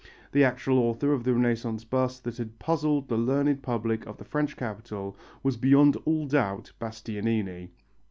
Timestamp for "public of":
3.61-4.17